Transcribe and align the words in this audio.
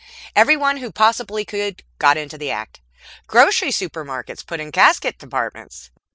Everyone 0.35 0.77
who 0.77 0.91
possibly 0.91 1.45
could 1.45 1.83
got 1.99 2.17
into 2.17 2.35
the 2.35 2.49
act. 2.49 2.81
Grocery 3.27 3.69
supermarkets 3.69 4.43
put 4.43 4.59
in 4.59 4.71
casket 4.71 5.19
departments. 5.19 5.91